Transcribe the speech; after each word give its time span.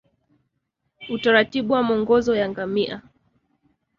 Utaratibu 1.09 1.73
wa 1.73 1.83
mwongozo 1.83 2.35
ya 2.35 2.49
ngamia 2.49 3.01